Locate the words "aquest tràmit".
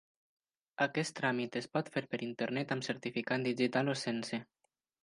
0.85-1.59